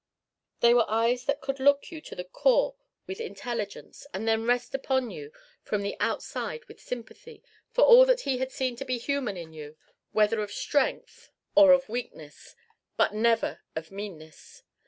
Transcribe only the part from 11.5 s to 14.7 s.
or of weakness but never of meanness.